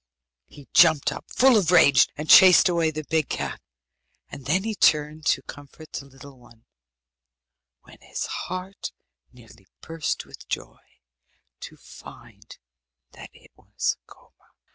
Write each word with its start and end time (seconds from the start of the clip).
He 0.47 0.67
jumped 0.73 1.11
up, 1.11 1.25
full 1.29 1.57
of 1.57 1.69
rage, 1.69 2.07
and 2.17 2.27
chased 2.27 2.67
away 2.67 2.89
the 2.89 3.03
big 3.03 3.29
cat, 3.29 3.61
and 4.29 4.47
then 4.47 4.63
he 4.63 4.73
turned 4.73 5.27
to 5.27 5.43
comfort 5.43 5.93
the 5.93 6.05
little 6.07 6.39
one, 6.39 6.65
when 7.81 8.01
his 8.01 8.25
heart 8.25 8.93
nearly 9.31 9.67
burst 9.81 10.25
with 10.25 10.47
joy 10.47 10.79
to 11.59 11.77
find 11.77 12.57
that 13.11 13.29
it 13.33 13.51
was 13.55 13.97
Koma. 14.07 14.47